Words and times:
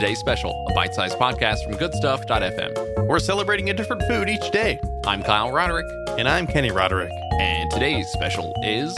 Today's 0.00 0.18
Special, 0.18 0.64
a 0.66 0.72
bite 0.72 0.94
sized 0.94 1.18
podcast 1.18 1.62
from 1.62 1.76
goodstuff.fm. 1.76 3.06
We're 3.06 3.18
celebrating 3.18 3.68
a 3.68 3.74
different 3.74 4.02
food 4.04 4.30
each 4.30 4.50
day. 4.50 4.80
I'm 5.04 5.22
Kyle 5.22 5.52
Roderick, 5.52 5.84
And 6.18 6.26
I'm 6.26 6.46
Kenny 6.46 6.70
Roderick. 6.70 7.12
and 7.38 7.70
today's 7.70 8.08
special 8.08 8.54
is 8.64 8.96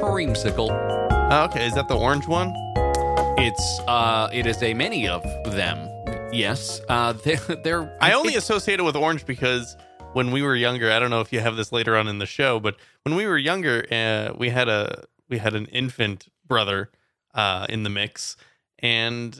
creamsicle. 0.00 0.70
Oh, 1.30 1.44
okay, 1.50 1.66
is 1.66 1.74
that 1.74 1.86
the 1.88 1.98
orange 1.98 2.26
one? 2.26 2.54
It's 3.36 3.80
uh, 3.86 4.30
it 4.32 4.46
is 4.46 4.62
a 4.62 4.72
many 4.72 5.06
of 5.06 5.22
them. 5.54 5.86
Yes, 6.32 6.80
uh, 6.88 7.12
they're, 7.24 7.36
they're 7.62 7.98
I 8.00 8.12
only 8.12 8.36
associate 8.36 8.80
it 8.80 8.84
with 8.84 8.96
orange 8.96 9.26
because 9.26 9.76
when 10.14 10.30
we 10.30 10.40
were 10.40 10.56
younger, 10.56 10.90
I 10.90 10.98
don't 10.98 11.10
know 11.10 11.20
if 11.20 11.30
you 11.30 11.40
have 11.40 11.56
this 11.56 11.72
later 11.72 11.94
on 11.94 12.08
in 12.08 12.20
the 12.20 12.26
show, 12.26 12.58
but 12.58 12.74
when 13.02 13.16
we 13.16 13.26
were 13.26 13.36
younger, 13.36 13.84
uh, 13.92 14.32
we 14.34 14.48
had 14.48 14.70
a 14.70 15.04
we 15.28 15.36
had 15.36 15.54
an 15.54 15.66
infant 15.66 16.28
brother 16.46 16.90
uh, 17.34 17.66
in 17.68 17.82
the 17.82 17.90
mix, 17.90 18.38
and 18.78 19.38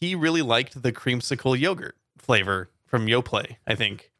he 0.00 0.14
really 0.14 0.42
liked 0.42 0.82
the 0.82 0.92
creamsicle 0.92 1.58
yogurt 1.58 1.96
flavor 2.18 2.70
from 2.86 3.06
Yoplait, 3.06 3.56
I 3.66 3.74
think, 3.74 4.10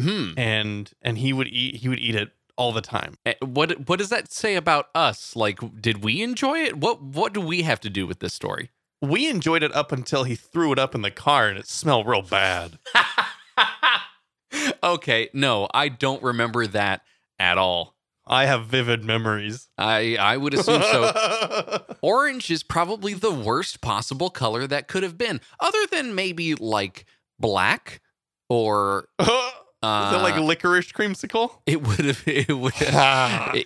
Hmm. 0.00 0.32
and 0.36 0.90
and 1.02 1.18
he 1.18 1.32
would 1.32 1.48
eat 1.48 1.76
he 1.76 1.88
would 1.88 1.98
eat 2.00 2.14
it 2.14 2.30
all 2.56 2.72
the 2.72 2.80
time. 2.82 3.14
Eh, 3.24 3.34
What 3.40 3.88
what 3.88 3.98
does 3.98 4.08
that 4.10 4.32
say 4.32 4.54
about 4.56 4.88
us? 4.94 5.34
Like, 5.36 5.58
did 5.80 6.02
we 6.04 6.22
enjoy 6.22 6.58
it? 6.58 6.76
What 6.76 7.02
what 7.02 7.32
do 7.32 7.40
we 7.40 7.62
have 7.62 7.80
to 7.80 7.90
do 7.90 8.06
with 8.06 8.18
this 8.20 8.34
story? 8.34 8.70
We 9.00 9.28
enjoyed 9.28 9.62
it 9.62 9.74
up 9.74 9.90
until 9.92 10.24
he 10.24 10.34
threw 10.36 10.72
it 10.72 10.78
up 10.78 10.94
in 10.94 11.02
the 11.02 11.10
car 11.10 11.48
and 11.48 11.58
it 11.58 11.66
smelled 11.66 12.06
real 12.06 12.22
bad. 12.22 12.78
okay, 14.82 15.28
no, 15.32 15.68
I 15.72 15.88
don't 15.88 16.22
remember 16.22 16.66
that 16.68 17.02
at 17.38 17.58
all. 17.58 17.94
I 18.26 18.46
have 18.46 18.66
vivid 18.66 19.04
memories. 19.04 19.68
I 19.76 20.16
I 20.18 20.36
would 20.36 20.54
assume 20.54 20.82
so. 20.82 21.82
Orange 22.02 22.50
is 22.50 22.62
probably 22.62 23.14
the 23.14 23.32
worst 23.32 23.80
possible 23.80 24.30
color 24.30 24.66
that 24.66 24.88
could 24.88 25.02
have 25.02 25.18
been, 25.18 25.40
other 25.60 25.86
than 25.90 26.14
maybe 26.14 26.54
like 26.54 27.04
black 27.38 28.00
or 28.48 29.08
Is 29.20 29.88
uh, 29.88 30.12
it 30.14 30.22
like 30.22 30.36
licorice 30.36 30.92
creamsicle? 30.92 31.50
it 31.66 31.82
would 31.82 32.04
have 32.04 32.22
it 32.26 32.52
would 32.56 32.72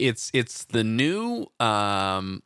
it's 0.00 0.30
it's 0.32 0.64
the 0.64 0.82
new 0.82 1.46
um 1.60 2.42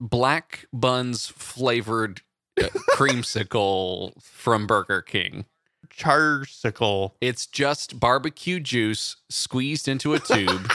black 0.00 0.64
buns 0.72 1.26
flavored 1.26 2.22
uh, 2.60 2.68
creamsicle 2.92 4.12
from 4.22 4.66
Burger 4.66 5.02
King. 5.02 5.44
Charsicle. 5.90 7.12
It's 7.20 7.46
just 7.46 8.00
barbecue 8.00 8.60
juice 8.60 9.16
squeezed 9.28 9.88
into 9.88 10.14
a 10.14 10.18
tube 10.18 10.70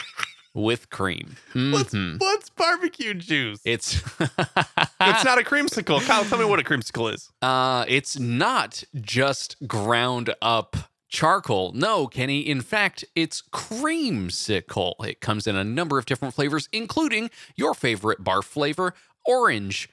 with 0.57 0.89
cream. 0.89 1.37
What's, 1.53 1.93
Mhm. 1.93 2.19
what's 2.19 2.49
barbecue 2.49 3.13
juice? 3.13 3.61
It's 3.63 3.95
it's 4.19 5.23
not 5.23 5.39
a 5.39 5.43
creamsicle. 5.45 6.05
Kyle, 6.05 6.25
tell 6.25 6.39
me 6.39 6.45
what 6.45 6.59
a 6.59 6.63
creamsicle 6.63 7.13
is. 7.13 7.29
Uh, 7.41 7.85
it's 7.87 8.17
not 8.19 8.83
just 8.99 9.55
ground 9.67 10.33
up 10.41 10.75
charcoal. 11.09 11.71
No, 11.73 12.07
Kenny. 12.07 12.39
In 12.41 12.61
fact, 12.61 13.05
it's 13.15 13.41
creamsicle. 13.53 14.93
It 15.05 15.21
comes 15.21 15.47
in 15.47 15.55
a 15.55 15.63
number 15.63 15.97
of 15.97 16.05
different 16.05 16.33
flavors, 16.33 16.67
including 16.73 17.29
your 17.55 17.73
favorite 17.73 18.23
bar 18.23 18.41
flavor 18.41 18.93
orange, 19.25 19.89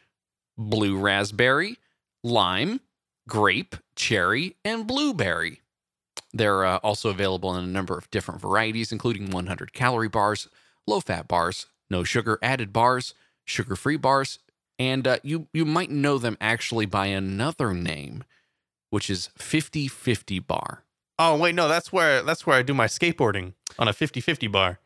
blue 0.56 0.96
raspberry, 0.96 1.76
lime, 2.22 2.80
grape, 3.28 3.76
cherry, 3.96 4.56
and 4.64 4.86
blueberry. 4.86 5.60
They're 6.34 6.64
uh, 6.64 6.78
also 6.78 7.10
available 7.10 7.54
in 7.56 7.62
a 7.62 7.68
number 7.68 7.96
of 7.96 8.10
different 8.10 8.40
varieties, 8.40 8.90
including 8.90 9.30
100 9.30 9.72
calorie 9.72 10.08
bars, 10.08 10.48
low 10.84 10.98
fat 10.98 11.28
bars, 11.28 11.66
no 11.88 12.02
sugar 12.02 12.40
added 12.42 12.72
bars, 12.72 13.14
sugar 13.44 13.76
free 13.76 13.96
bars, 13.96 14.40
and 14.76 15.06
uh, 15.06 15.18
you 15.22 15.46
you 15.52 15.64
might 15.64 15.90
know 15.90 16.18
them 16.18 16.36
actually 16.40 16.86
by 16.86 17.06
another 17.06 17.72
name, 17.72 18.24
which 18.90 19.08
is 19.08 19.30
50-50 19.38 20.44
bar. 20.44 20.82
Oh 21.20 21.36
wait, 21.38 21.54
no, 21.54 21.68
that's 21.68 21.92
where 21.92 22.22
that's 22.22 22.44
where 22.44 22.58
I 22.58 22.62
do 22.62 22.74
my 22.74 22.86
skateboarding 22.86 23.52
on 23.78 23.86
a 23.86 23.92
50-50 23.92 24.50
bar. 24.50 24.80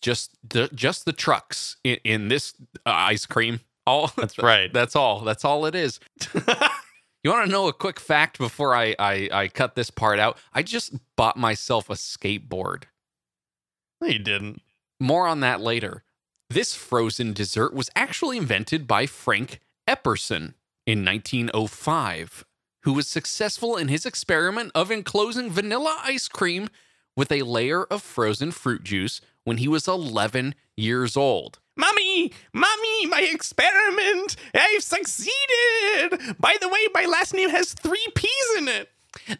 Just 0.00 0.38
the 0.48 0.70
just 0.74 1.04
the 1.04 1.12
trucks 1.12 1.76
in, 1.84 1.98
in 2.02 2.28
this 2.28 2.54
uh, 2.86 2.90
ice 2.90 3.26
cream. 3.26 3.60
All 3.88 4.12
That's 4.16 4.38
right. 4.38 4.70
That's 4.74 4.94
all. 4.94 5.20
That's 5.20 5.46
all 5.46 5.64
it 5.64 5.74
is. 5.74 5.98
You 7.22 7.30
want 7.30 7.46
to 7.46 7.52
know 7.52 7.68
a 7.68 7.72
quick 7.72 7.98
fact 7.98 8.38
before 8.38 8.74
I, 8.74 8.94
I 8.98 9.28
I 9.32 9.48
cut 9.48 9.74
this 9.74 9.90
part 9.90 10.18
out? 10.18 10.38
I 10.52 10.62
just 10.62 10.94
bought 11.16 11.36
myself 11.36 11.90
a 11.90 11.94
skateboard. 11.94 12.84
no, 14.00 14.08
you 14.08 14.18
didn't. 14.18 14.62
More 15.00 15.26
on 15.26 15.40
that 15.40 15.60
later. 15.60 16.04
This 16.50 16.74
frozen 16.74 17.32
dessert 17.32 17.74
was 17.74 17.90
actually 17.94 18.38
invented 18.38 18.86
by 18.86 19.06
Frank 19.06 19.60
Epperson 19.86 20.54
in 20.86 21.04
1905, 21.04 22.44
who 22.84 22.94
was 22.94 23.06
successful 23.06 23.76
in 23.76 23.88
his 23.88 24.06
experiment 24.06 24.72
of 24.74 24.90
enclosing 24.90 25.50
vanilla 25.50 25.98
ice 26.04 26.26
cream 26.28 26.68
with 27.16 27.30
a 27.30 27.42
layer 27.42 27.84
of 27.84 28.02
frozen 28.02 28.50
fruit 28.50 28.82
juice 28.84 29.20
when 29.44 29.58
he 29.58 29.68
was 29.68 29.86
11 29.86 30.54
years 30.76 31.16
old. 31.16 31.58
Mommy, 31.78 32.32
mommy, 32.52 33.06
my 33.06 33.20
experiment. 33.32 34.34
I've 34.52 34.82
succeeded. 34.82 36.36
By 36.38 36.56
the 36.60 36.68
way, 36.68 36.88
my 36.92 37.06
last 37.06 37.32
name 37.32 37.50
has 37.50 37.72
three 37.72 38.06
P's 38.16 38.56
in 38.58 38.68
it. 38.68 38.90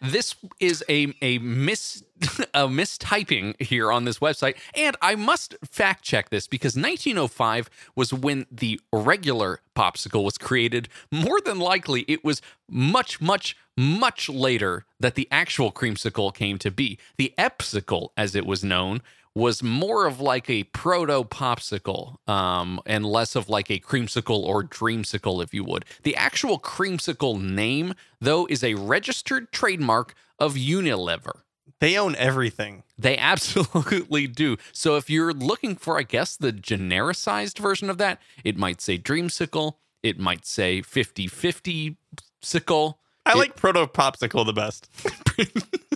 This 0.01 0.35
is 0.59 0.83
a 0.89 1.13
a 1.21 1.37
mis 1.39 2.03
a 2.53 2.67
mistyping 2.67 3.61
here 3.61 3.91
on 3.91 4.05
this 4.05 4.19
website, 4.19 4.55
and 4.73 4.95
I 5.01 5.15
must 5.15 5.55
fact 5.63 6.03
check 6.03 6.29
this 6.29 6.47
because 6.47 6.75
1905 6.75 7.69
was 7.95 8.13
when 8.13 8.45
the 8.49 8.79
regular 8.91 9.59
popsicle 9.75 10.23
was 10.23 10.37
created. 10.37 10.87
More 11.11 11.41
than 11.41 11.59
likely, 11.59 12.01
it 12.07 12.23
was 12.23 12.41
much, 12.69 13.21
much, 13.21 13.57
much 13.77 14.29
later 14.29 14.85
that 14.99 15.15
the 15.15 15.27
actual 15.29 15.71
creamsicle 15.71 16.33
came 16.33 16.57
to 16.59 16.71
be. 16.71 16.97
The 17.17 17.33
epsicle, 17.37 18.09
as 18.17 18.35
it 18.35 18.45
was 18.45 18.63
known, 18.63 19.01
was 19.39 19.63
more 19.63 20.05
of 20.05 20.19
like 20.19 20.49
a 20.49 20.65
proto 20.65 21.23
popsicle 21.23 22.17
um, 22.29 22.79
and 22.85 23.05
less 23.05 23.35
of 23.35 23.49
like 23.49 23.71
a 23.71 23.79
creamsicle 23.79 24.39
or 24.43 24.63
dreamsicle, 24.63 25.41
if 25.41 25.53
you 25.53 25.63
would. 25.63 25.85
The 26.03 26.15
actual 26.15 26.59
creamsicle 26.59 27.41
name, 27.41 27.93
though, 28.19 28.45
is 28.47 28.63
a 28.63 28.75
registered 28.75 29.51
trademark 29.51 30.13
of 30.37 30.55
Unilever. 30.55 31.41
They 31.79 31.97
own 31.97 32.15
everything. 32.17 32.83
They 32.97 33.17
absolutely 33.17 34.27
do. 34.27 34.57
So 34.73 34.97
if 34.97 35.09
you're 35.09 35.33
looking 35.33 35.75
for, 35.77 35.97
I 35.97 36.03
guess, 36.03 36.35
the 36.35 36.51
genericized 36.51 37.57
version 37.59 37.89
of 37.89 37.97
that, 37.99 38.19
it 38.43 38.57
might 38.57 38.81
say 38.81 38.97
dreamsicle, 38.97 39.75
it 40.03 40.19
might 40.19 40.45
say 40.45 40.81
50 40.81 41.27
50 41.27 41.95
sickle. 42.41 42.99
I 43.25 43.31
It- 43.31 43.37
like 43.37 43.55
proto 43.55 43.85
popsicle 43.87 44.45
the 44.45 44.53
best. 44.53 44.89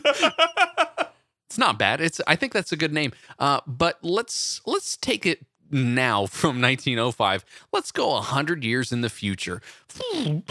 It's 1.53 1.59
not 1.59 1.77
bad. 1.77 2.01
It's 2.01 2.19
I 2.25 2.35
think 2.35 2.51
that's 2.51 2.71
a 2.71 2.75
good 2.75 2.91
name. 2.91 3.11
Uh, 3.37 3.61
but 3.67 3.99
let's 4.01 4.59
let's 4.65 4.97
take 4.97 5.23
it 5.23 5.45
now 5.69 6.25
from 6.25 6.59
1905. 6.61 7.45
Let's 7.71 7.91
go 7.91 8.13
100 8.13 8.63
years 8.63 8.91
in 8.91 9.01
the 9.01 9.09
future. 9.09 9.61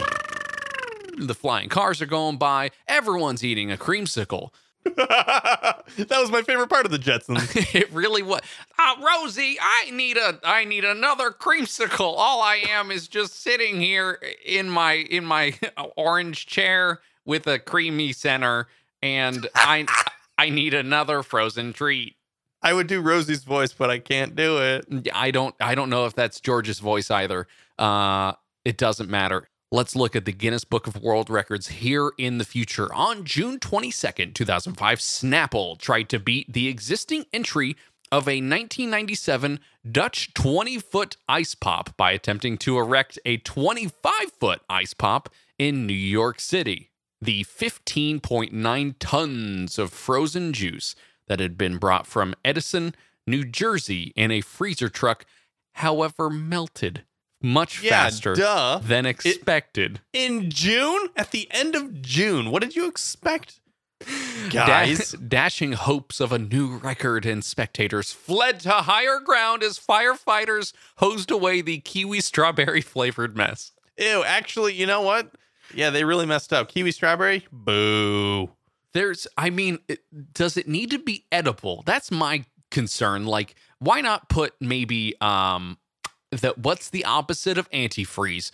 The 1.15 1.35
flying 1.35 1.69
cars 1.69 2.01
are 2.01 2.07
going 2.07 2.37
by. 2.37 2.71
Everyone's 2.87 3.43
eating 3.43 3.71
a 3.71 3.77
creamsicle. 3.77 4.49
that 4.83 5.83
was 6.09 6.31
my 6.31 6.41
favorite 6.41 6.69
part 6.69 6.87
of 6.87 6.91
the 6.91 6.97
Jetsons. 6.97 7.75
it 7.75 7.91
really 7.91 8.23
was. 8.23 8.41
Uh, 8.79 8.95
Rosie, 8.99 9.59
I 9.61 9.91
need 9.91 10.17
a 10.17 10.39
I 10.43 10.63
need 10.63 10.85
another 10.85 11.29
creamsicle. 11.29 12.15
All 12.17 12.41
I 12.41 12.63
am 12.67 12.89
is 12.89 13.07
just 13.07 13.43
sitting 13.43 13.79
here 13.79 14.19
in 14.43 14.71
my 14.71 14.93
in 14.93 15.23
my 15.23 15.53
orange 15.95 16.47
chair 16.47 17.01
with 17.25 17.45
a 17.45 17.59
creamy 17.59 18.11
center, 18.11 18.67
and 19.03 19.47
I 19.53 19.85
I 20.37 20.49
need 20.49 20.73
another 20.73 21.23
frozen 21.23 21.73
treat. 21.73 22.15
I 22.61 22.73
would 22.73 22.87
do 22.87 23.01
Rosie's 23.01 23.43
voice, 23.43 23.73
but 23.73 23.89
I 23.89 23.99
can't 23.99 24.35
do 24.35 24.57
it. 24.59 25.09
I 25.13 25.31
don't 25.31 25.55
I 25.59 25.75
don't 25.75 25.89
know 25.89 26.05
if 26.05 26.15
that's 26.15 26.39
George's 26.39 26.79
voice 26.79 27.11
either. 27.11 27.47
Uh 27.77 28.33
it 28.65 28.77
doesn't 28.77 29.09
matter. 29.09 29.49
Let's 29.71 29.95
look 29.95 30.15
at 30.15 30.25
the 30.25 30.31
Guinness 30.31 30.63
Book 30.63 30.85
of 30.85 31.01
World 31.01 31.29
Records 31.31 31.67
here 31.67 32.11
in 32.19 32.37
the 32.37 32.45
future. 32.45 32.93
On 32.93 33.25
June 33.25 33.57
22nd, 33.59 34.35
2005, 34.35 34.99
Snapple 34.99 35.79
tried 35.79 36.09
to 36.09 36.19
beat 36.19 36.53
the 36.53 36.67
existing 36.67 37.25
entry 37.33 37.75
of 38.11 38.27
a 38.27 38.37
1997 38.37 39.59
Dutch 39.91 40.31
20 40.35 40.77
foot 40.77 41.17
ice 41.27 41.55
pop 41.55 41.97
by 41.97 42.11
attempting 42.11 42.59
to 42.59 42.77
erect 42.77 43.17
a 43.25 43.37
25 43.37 44.13
foot 44.39 44.61
ice 44.69 44.93
pop 44.93 45.29
in 45.57 45.87
New 45.87 45.93
York 45.93 46.39
City. 46.39 46.91
The 47.23 47.45
15.9 47.45 48.95
tons 48.99 49.79
of 49.79 49.93
frozen 49.93 50.51
juice 50.51 50.93
that 51.27 51.39
had 51.39 51.57
been 51.57 51.77
brought 51.77 52.05
from 52.05 52.35
Edison, 52.43 52.93
New 53.25 53.45
Jersey 53.45 54.11
in 54.17 54.29
a 54.29 54.41
freezer 54.41 54.89
truck, 54.89 55.25
however, 55.73 56.29
melted 56.29 57.03
much 57.41 57.81
Yeah, 57.81 57.91
faster 57.91 58.35
duh. 58.35 58.79
than 58.83 59.05
expected. 59.05 60.01
In 60.11 60.49
June? 60.51 61.07
At 61.15 61.31
the 61.31 61.47
end 61.51 61.75
of 61.75 62.01
June. 62.01 62.51
What 62.51 62.61
did 62.61 62.75
you 62.75 62.87
expect? 62.87 63.61
Guys. 64.49 65.11
dashing 65.27 65.71
hopes 65.73 66.19
of 66.19 66.33
a 66.33 66.39
new 66.39 66.75
record, 66.75 67.25
and 67.25 67.41
spectators 67.41 68.11
fled 68.11 68.59
to 68.61 68.69
higher 68.71 69.21
ground 69.21 69.63
as 69.63 69.79
firefighters 69.79 70.73
hosed 70.97 71.31
away 71.31 71.61
the 71.61 71.77
kiwi 71.79 72.19
strawberry 72.19 72.81
flavored 72.81 73.37
mess. 73.37 73.71
Ew, 73.97 74.23
actually, 74.25 74.73
you 74.73 74.85
know 74.85 75.01
what? 75.01 75.31
Yeah, 75.73 75.89
they 75.89 76.03
really 76.03 76.25
messed 76.25 76.53
up. 76.53 76.69
Kiwi 76.69 76.91
strawberry, 76.91 77.45
boo. 77.51 78.49
There's, 78.93 79.25
I 79.37 79.49
mean, 79.49 79.79
it, 79.87 80.01
does 80.33 80.55
it 80.57 80.67
need 80.67 80.91
to 80.91 80.99
be 80.99 81.25
edible? 81.31 81.83
That's 81.85 82.11
my 82.11 82.45
concern. 82.69 83.25
Like, 83.25 83.55
why 83.79 84.01
not 84.01 84.29
put 84.29 84.53
maybe 84.59 85.15
um 85.21 85.77
the 86.31 86.53
what's 86.57 86.89
the 86.89 87.05
opposite 87.05 87.57
of 87.57 87.69
antifreeze? 87.71 88.51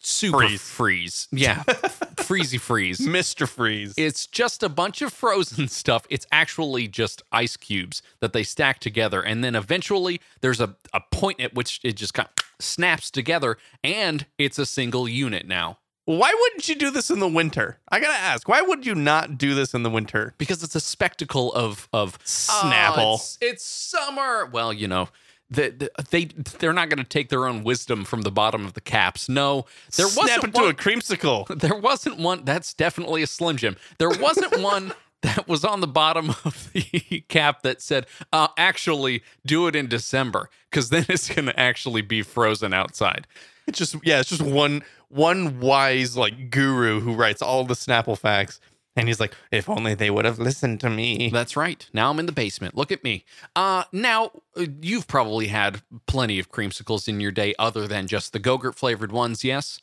Super 0.00 0.38
Freeze. 0.38 0.60
freeze. 0.62 1.28
Yeah, 1.32 1.62
freezy 2.16 2.60
freeze. 2.60 3.00
Mr. 3.00 3.48
Freeze. 3.48 3.94
It's 3.96 4.26
just 4.26 4.62
a 4.62 4.68
bunch 4.68 5.02
of 5.02 5.12
frozen 5.12 5.66
stuff. 5.82 6.06
It's 6.10 6.26
actually 6.30 6.86
just 6.86 7.22
ice 7.32 7.56
cubes 7.56 8.02
that 8.20 8.32
they 8.32 8.44
stack 8.44 8.78
together. 8.78 9.20
And 9.20 9.42
then 9.42 9.56
eventually 9.56 10.20
there's 10.42 10.60
a, 10.60 10.76
a 10.92 11.00
point 11.10 11.40
at 11.40 11.54
which 11.54 11.80
it 11.82 11.96
just 11.96 12.14
kind 12.14 12.28
of 12.28 12.44
snaps 12.64 13.10
together 13.10 13.56
and 13.82 14.26
it's 14.38 14.58
a 14.60 14.66
single 14.66 15.08
unit 15.08 15.48
now. 15.48 15.78
Why 16.06 16.32
wouldn't 16.32 16.68
you 16.68 16.76
do 16.76 16.90
this 16.90 17.10
in 17.10 17.18
the 17.18 17.28
winter? 17.28 17.78
I 17.88 18.00
gotta 18.00 18.18
ask, 18.18 18.48
why 18.48 18.62
would 18.62 18.86
you 18.86 18.94
not 18.94 19.36
do 19.36 19.54
this 19.54 19.74
in 19.74 19.82
the 19.82 19.90
winter? 19.90 20.34
Because 20.38 20.62
it's 20.62 20.74
a 20.74 20.80
spectacle 20.80 21.52
of 21.52 21.88
of 21.92 22.18
Snapple. 22.24 22.94
"Oh, 22.98 23.14
it's, 23.14 23.38
it's 23.40 23.64
summer. 23.64 24.46
Well, 24.46 24.72
you 24.72 24.86
know, 24.86 25.08
the, 25.50 25.70
the, 25.70 26.04
they 26.10 26.26
they're 26.58 26.72
not 26.72 26.90
to 26.90 27.04
take 27.04 27.28
their 27.28 27.46
own 27.46 27.64
wisdom 27.64 28.04
from 28.04 28.22
the 28.22 28.30
bottom 28.30 28.64
of 28.64 28.74
the 28.74 28.80
caps. 28.80 29.28
No, 29.28 29.66
there 29.96 30.06
Snap 30.06 30.24
wasn't 30.24 30.44
into 30.44 30.60
one, 30.60 30.70
a 30.70 30.74
creamsicle. 30.74 31.60
there 31.60 31.76
wasn't 31.76 32.18
one 32.18 32.44
that's 32.44 32.72
definitely 32.72 33.22
a 33.22 33.26
slim 33.26 33.56
jim 33.56 33.76
there 33.98 34.10
wasn't 34.10 34.60
one 34.60 34.92
that 35.22 35.48
was 35.48 35.64
on 35.64 35.80
the 35.80 35.86
bottom 35.86 36.30
of 36.44 36.70
the 36.72 37.24
cap 37.28 37.62
that 37.62 37.80
said 37.82 38.06
uh, 38.32 38.48
actually 38.56 39.22
do 39.44 39.66
it 39.66 39.74
in 39.76 39.88
december 39.88 40.48
because 40.70 40.90
then 40.90 41.04
it's 41.08 41.28
going 41.28 41.46
to 41.46 41.58
actually 41.58 42.02
be 42.02 42.22
frozen 42.22 42.72
outside 42.74 43.26
It's 43.66 43.78
just 43.78 43.96
yeah, 44.04 44.20
it's 44.20 44.28
just 44.30 44.42
one 44.42 44.82
one 45.08 45.60
wise 45.60 46.16
like 46.16 46.50
guru 46.50 47.00
who 47.00 47.14
writes 47.14 47.42
all 47.42 47.64
the 47.64 47.74
Snapple 47.74 48.16
facts. 48.18 48.60
And 48.98 49.08
he's 49.08 49.20
like, 49.20 49.34
if 49.52 49.68
only 49.68 49.94
they 49.94 50.10
would 50.10 50.24
have 50.24 50.38
listened 50.38 50.80
to 50.80 50.88
me. 50.90 51.28
that's 51.30 51.54
right 51.56 51.88
now 51.92 52.10
i'm 52.10 52.18
in 52.18 52.26
the 52.26 52.32
basement 52.32 52.74
look 52.76 52.90
at 52.92 53.02
me 53.04 53.24
uh 53.54 53.84
now 53.92 54.30
uh, 54.56 54.64
you've 54.80 55.06
probably 55.06 55.48
had 55.48 55.82
plenty 56.06 56.38
of 56.38 56.50
creamsicles 56.50 57.06
in 57.08 57.20
your 57.20 57.30
day 57.32 57.54
other 57.58 57.86
than 57.86 58.06
just 58.06 58.32
the 58.32 58.40
gogurt 58.40 58.74
flavored 58.74 59.12
ones 59.12 59.44
yes 59.44 59.80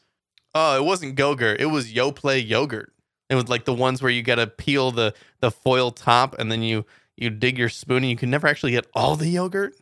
Oh, 0.55 0.77
it 0.77 0.85
wasn't 0.85 1.15
Gogurt. 1.17 1.59
It 1.59 1.65
was 1.65 1.91
Yoplait 1.91 2.47
yogurt. 2.47 2.92
It 3.29 3.35
was 3.35 3.47
like 3.49 3.65
the 3.65 3.73
ones 3.73 4.01
where 4.01 4.11
you 4.11 4.21
gotta 4.23 4.47
peel 4.47 4.91
the 4.91 5.13
the 5.39 5.51
foil 5.51 5.91
top 5.91 6.35
and 6.39 6.51
then 6.51 6.61
you 6.61 6.85
you 7.17 7.29
dig 7.29 7.57
your 7.57 7.69
spoon 7.69 7.97
and 7.97 8.09
you 8.09 8.15
can 8.17 8.29
never 8.29 8.47
actually 8.47 8.71
get 8.71 8.85
all 8.93 9.15
the 9.15 9.29
yogurt. 9.29 9.75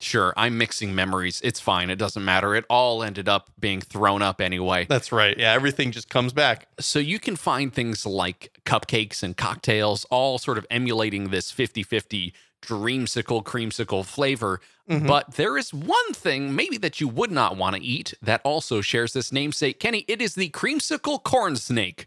sure 0.00 0.32
i'm 0.36 0.56
mixing 0.56 0.94
memories 0.94 1.40
it's 1.42 1.58
fine 1.58 1.90
it 1.90 1.96
doesn't 1.96 2.24
matter 2.24 2.54
it 2.54 2.64
all 2.70 3.02
ended 3.02 3.28
up 3.28 3.50
being 3.58 3.80
thrown 3.80 4.22
up 4.22 4.40
anyway 4.40 4.86
That's 4.88 5.10
right. 5.10 5.36
Yeah, 5.36 5.52
everything 5.52 5.90
just 5.90 6.08
comes 6.08 6.32
back. 6.32 6.68
so 6.78 7.00
you 7.00 7.18
can 7.18 7.34
find 7.34 7.72
things 7.74 8.06
like 8.06 8.52
cupcakes 8.64 9.24
and 9.24 9.36
cocktails 9.36 10.04
all 10.08 10.38
sort 10.38 10.56
of 10.56 10.64
emulating 10.70 11.30
this 11.30 11.50
50-50 11.52 12.32
dreamsicle 12.62 13.42
creamsicle 13.42 14.04
flavor 14.04 14.60
Mhm. 14.88 15.06
but 15.06 15.34
there 15.34 15.58
is 15.58 15.74
one 15.74 16.12
thing 16.14 16.54
maybe 16.54 16.78
that 16.78 17.00
you 17.00 17.08
would 17.08 17.30
not 17.32 17.56
want 17.56 17.74
to 17.76 17.82
eat 17.82 18.14
that 18.22 18.40
also 18.44 18.80
shares 18.80 19.12
this 19.12 19.32
namesake 19.32 19.78
kenny 19.80 20.04
it 20.08 20.22
is 20.22 20.34
the 20.36 20.48
creamsicle 20.50 21.22
corn 21.24 21.56
snake 21.56 22.06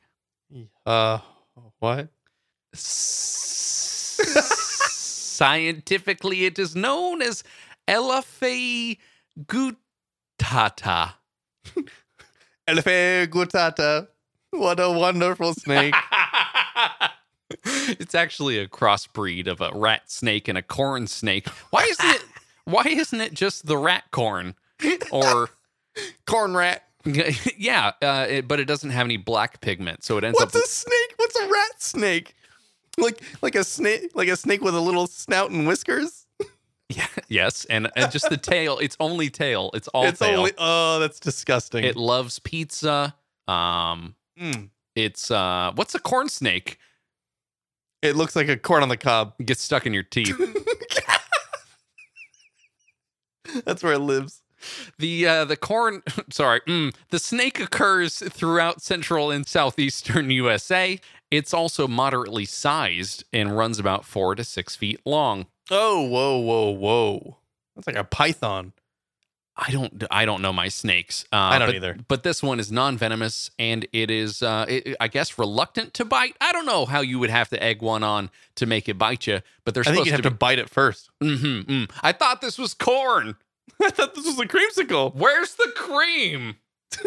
Uh, 0.85 1.19
what? 1.79 2.09
scientifically 5.41 6.45
it 6.45 6.57
is 6.59 6.75
known 6.75 7.21
as 7.21 7.43
Elaphe 7.87 8.97
guttata 9.45 11.13
Elephant 12.67 13.31
guttata. 13.31 14.07
What 14.51 14.79
a 14.79 14.89
wonderful 14.91 15.53
snake. 15.53 15.95
it's 17.65 18.15
actually 18.15 18.59
a 18.59 18.67
crossbreed 18.67 19.47
of 19.47 19.61
a 19.61 19.71
rat 19.73 20.11
snake 20.11 20.47
and 20.47 20.57
a 20.57 20.61
corn 20.61 21.07
snake. 21.07 21.47
Why 21.71 21.83
isn't 21.83 22.09
it? 22.09 22.25
Why 22.65 22.83
isn't 22.83 23.19
it 23.19 23.33
just 23.33 23.65
the 23.65 23.77
rat 23.77 24.03
corn? 24.11 24.55
Or 25.11 25.49
Corn 26.25 26.55
rat. 26.55 26.83
yeah, 27.57 27.91
uh, 28.01 28.25
it, 28.29 28.47
but 28.47 28.59
it 28.59 28.65
doesn't 28.65 28.89
have 28.91 29.05
any 29.05 29.17
black 29.17 29.61
pigment, 29.61 30.03
so 30.03 30.17
it 30.17 30.23
ends 30.23 30.39
What's 30.39 30.55
up. 30.55 30.61
What's 30.61 30.71
a 30.71 30.75
snake? 30.75 31.13
What's 31.17 31.35
a 31.39 31.47
rat 31.47 31.81
snake? 31.81 32.35
Like 32.97 33.21
like 33.41 33.55
a 33.55 33.63
snake 33.63 34.11
like 34.15 34.27
a 34.27 34.35
snake 34.35 34.61
with 34.61 34.75
a 34.75 34.81
little 34.81 35.07
snout 35.07 35.51
and 35.51 35.67
whiskers? 35.67 36.25
Yeah, 36.93 37.07
yes, 37.29 37.63
and, 37.69 37.89
and 37.95 38.11
just 38.11 38.29
the 38.29 38.35
tail. 38.35 38.77
It's 38.79 38.97
only 38.99 39.29
tail. 39.29 39.71
It's 39.73 39.87
all 39.89 40.03
it's 40.07 40.19
tail. 40.19 40.39
only 40.39 40.51
oh, 40.57 40.99
that's 40.99 41.21
disgusting. 41.21 41.85
it 41.85 41.95
loves 41.95 42.39
pizza. 42.39 43.15
Um, 43.47 44.15
Mm. 44.37 44.71
it's 44.95 45.31
uh, 45.31 45.71
what's 45.75 45.95
a 45.95 45.99
corn 45.99 46.27
snake? 46.27 46.79
It 48.01 48.17
looks 48.17 48.35
like 48.35 48.49
a 48.49 48.57
corn 48.57 48.83
on 48.83 48.89
the 48.89 48.97
cob. 48.97 49.35
It 49.39 49.45
gets 49.45 49.61
stuck 49.61 49.85
in 49.85 49.93
your 49.93 50.03
teeth. 50.03 50.35
That's 53.65 53.83
where 53.83 53.93
it 53.93 53.99
lives. 53.99 54.40
The 54.97 55.27
uh, 55.27 55.45
the 55.45 55.57
corn, 55.57 56.03
sorry, 56.29 56.61
mm, 56.61 56.93
the 57.09 57.19
snake 57.19 57.59
occurs 57.59 58.19
throughout 58.19 58.81
central 58.81 59.31
and 59.31 59.47
southeastern 59.47 60.29
USA. 60.31 60.99
It's 61.29 61.53
also 61.53 61.87
moderately 61.87 62.45
sized 62.45 63.23
and 63.31 63.57
runs 63.57 63.79
about 63.79 64.05
four 64.05 64.35
to 64.35 64.43
six 64.43 64.75
feet 64.75 64.99
long. 65.05 65.45
Oh, 65.69 66.01
whoa, 66.01 66.37
whoa, 66.39 66.69
whoa. 66.71 67.37
That's 67.75 67.87
like 67.87 67.95
a 67.95 68.03
python. 68.03 68.73
I 69.55 69.69
don't 69.71 70.03
I 70.09 70.25
don't 70.25 70.41
know 70.41 70.53
my 70.53 70.69
snakes. 70.69 71.25
Uh, 71.31 71.35
I 71.35 71.59
don't 71.59 71.67
but, 71.67 71.75
either. 71.75 71.97
But 72.07 72.23
this 72.23 72.41
one 72.41 72.59
is 72.59 72.71
non-venomous 72.71 73.51
and 73.59 73.85
it 73.93 74.09
is 74.09 74.41
uh, 74.41 74.65
it, 74.67 74.95
I 74.99 75.07
guess 75.07 75.37
reluctant 75.37 75.93
to 75.95 76.05
bite. 76.05 76.35
I 76.41 76.51
don't 76.51 76.65
know 76.65 76.85
how 76.85 77.01
you 77.01 77.19
would 77.19 77.29
have 77.29 77.49
to 77.49 77.61
egg 77.61 77.81
one 77.81 78.01
on 78.01 78.29
to 78.55 78.65
make 78.65 78.89
it 78.89 78.97
bite 78.97 79.27
you, 79.27 79.41
but 79.63 79.73
they're 79.73 79.81
I 79.81 79.91
supposed 79.91 80.05
you 80.07 80.13
have 80.13 80.21
to. 80.21 80.29
to 80.29 80.35
bite 80.35 80.57
it 80.57 80.69
first. 80.69 81.09
Be, 81.19 81.37
Mhm, 81.37 81.65
mm. 81.65 81.91
I 82.01 82.11
thought 82.11 82.41
this 82.41 82.57
was 82.57 82.73
corn. 82.73 83.35
I 83.81 83.89
thought 83.89 84.15
this 84.15 84.25
was 84.25 84.39
a 84.39 84.45
creamsicle. 84.45 85.15
Where's 85.15 85.55
the 85.55 85.71
cream? 85.75 86.57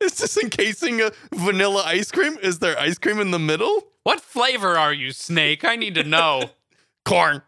Is 0.00 0.16
this 0.16 0.38
encasing 0.42 1.02
a 1.02 1.12
vanilla 1.34 1.82
ice 1.84 2.10
cream? 2.10 2.38
Is 2.42 2.60
there 2.60 2.78
ice 2.78 2.96
cream 2.96 3.20
in 3.20 3.32
the 3.32 3.38
middle? 3.38 3.88
What 4.02 4.20
flavor 4.20 4.78
are 4.78 4.94
you, 4.94 5.12
snake? 5.12 5.62
I 5.64 5.76
need 5.76 5.94
to 5.96 6.04
know. 6.04 6.50
Corn. 7.04 7.42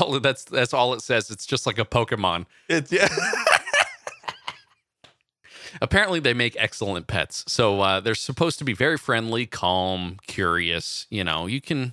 all 0.00 0.18
that's 0.20 0.44
that's 0.44 0.72
all 0.72 0.94
it 0.94 1.02
says. 1.02 1.30
It's 1.30 1.44
just 1.44 1.66
like 1.66 1.78
a 1.78 1.84
Pokemon. 1.84 2.46
It's 2.68 2.90
yeah. 2.90 3.08
Apparently, 5.80 6.18
they 6.18 6.34
make 6.34 6.56
excellent 6.58 7.06
pets. 7.06 7.44
So 7.46 7.80
uh, 7.80 8.00
they're 8.00 8.14
supposed 8.14 8.58
to 8.58 8.64
be 8.64 8.72
very 8.72 8.96
friendly, 8.96 9.46
calm, 9.46 10.18
curious. 10.26 11.06
You 11.10 11.24
know, 11.24 11.46
you 11.46 11.60
can 11.60 11.92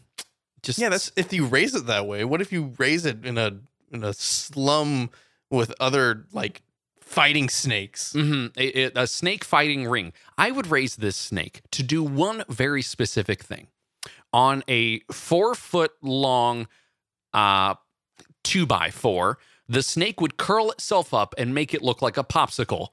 just 0.63 0.79
yeah, 0.79 0.89
that's 0.89 1.11
if 1.15 1.31
you 1.33 1.45
raise 1.45 1.75
it 1.75 1.85
that 1.87 2.07
way. 2.07 2.23
What 2.23 2.41
if 2.41 2.51
you 2.51 2.73
raise 2.77 3.05
it 3.05 3.25
in 3.25 3.37
a 3.37 3.59
in 3.91 4.03
a 4.03 4.13
slum 4.13 5.09
with 5.49 5.73
other 5.79 6.25
like 6.31 6.61
fighting 6.99 7.49
snakes? 7.49 8.13
Mhm. 8.13 8.51
It- 8.57 8.75
it- 8.75 8.93
a 8.97 9.07
snake 9.07 9.43
fighting 9.43 9.87
ring. 9.87 10.11
I 10.37 10.51
would 10.51 10.67
raise 10.67 10.95
this 10.95 11.15
snake 11.15 11.61
to 11.71 11.83
do 11.83 12.03
one 12.03 12.43
very 12.49 12.81
specific 12.81 13.43
thing. 13.43 13.67
On 14.33 14.63
a 14.67 14.99
four 15.11 15.55
foot 15.55 15.93
long 16.01 16.67
uh, 17.33 17.75
two 18.43 18.65
by 18.65 18.89
four, 18.91 19.37
the 19.67 19.83
snake 19.83 20.21
would 20.21 20.37
curl 20.37 20.71
itself 20.71 21.13
up 21.13 21.33
and 21.37 21.53
make 21.53 21.73
it 21.73 21.81
look 21.81 22.01
like 22.01 22.17
a 22.17 22.23
popsicle, 22.23 22.89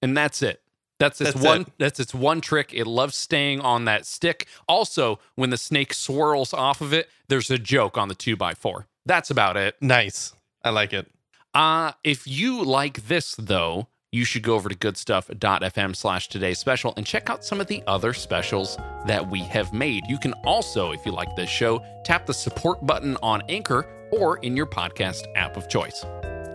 and 0.00 0.16
that's 0.16 0.40
it. 0.42 0.62
That's 0.98 1.20
its 1.20 1.32
That's 1.32 1.44
one. 1.44 1.60
it. 1.62 1.72
That's 1.78 1.98
its 2.00 2.14
one 2.14 2.40
trick. 2.40 2.72
It 2.72 2.86
loves 2.86 3.16
staying 3.16 3.60
on 3.60 3.86
that 3.86 4.06
stick. 4.06 4.46
Also, 4.68 5.18
when 5.34 5.50
the 5.50 5.56
snake 5.56 5.92
swirls 5.92 6.52
off 6.54 6.80
of 6.80 6.92
it, 6.92 7.10
there's 7.28 7.50
a 7.50 7.58
joke 7.58 7.98
on 7.98 8.08
the 8.08 8.14
two 8.14 8.36
by 8.36 8.54
four. 8.54 8.86
That's 9.06 9.30
about 9.30 9.56
it. 9.56 9.76
Nice. 9.80 10.34
I 10.64 10.70
like 10.70 10.92
it. 10.92 11.10
Uh, 11.54 11.92
if 12.04 12.26
you 12.26 12.62
like 12.62 13.08
this, 13.08 13.34
though, 13.36 13.88
you 14.10 14.24
should 14.24 14.42
go 14.42 14.54
over 14.54 14.68
to 14.68 14.74
goodstuff.fm 14.74 15.96
slash 15.96 16.28
today's 16.28 16.58
special 16.58 16.92
and 16.96 17.06
check 17.06 17.30
out 17.30 17.44
some 17.44 17.60
of 17.60 17.66
the 17.66 17.82
other 17.86 18.12
specials 18.12 18.76
that 19.06 19.28
we 19.28 19.40
have 19.40 19.72
made. 19.72 20.04
You 20.06 20.18
can 20.18 20.34
also, 20.44 20.92
if 20.92 21.04
you 21.04 21.12
like 21.12 21.34
this 21.34 21.50
show, 21.50 21.82
tap 22.04 22.26
the 22.26 22.34
support 22.34 22.86
button 22.86 23.16
on 23.22 23.42
Anchor 23.48 23.86
or 24.12 24.36
in 24.38 24.56
your 24.56 24.66
podcast 24.66 25.24
app 25.34 25.56
of 25.56 25.68
choice. 25.68 26.04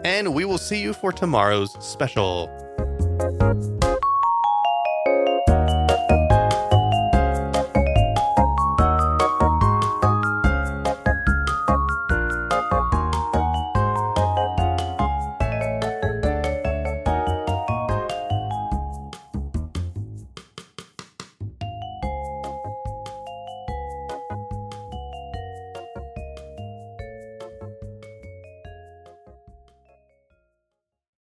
And 0.06 0.34
we 0.34 0.46
will 0.46 0.60
see 0.60 0.82
you 0.82 0.94
for 0.94 1.12
tomorrow's 1.12 1.74
special. 1.84 2.48